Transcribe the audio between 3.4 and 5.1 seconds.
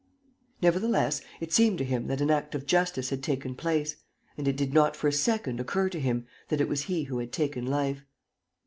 place, and it did not for